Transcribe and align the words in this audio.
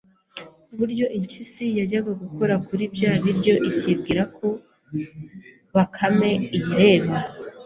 ku 0.65 0.71
buryo 0.77 1.05
impyisi 1.17 1.65
yajyaga 1.79 2.11
gukora 2.23 2.53
kuri 2.67 2.83
bya 2.95 3.11
biryo 3.23 3.53
ikibwira 3.69 4.23
ko 4.37 4.47
Bakame 5.73 6.31
iyireba 6.57 7.15